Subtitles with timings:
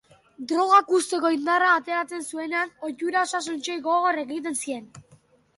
[0.51, 4.91] Drogak uzteko indarra ateratzen zuenean, ohitura osasuntsuei gogor ekiten zien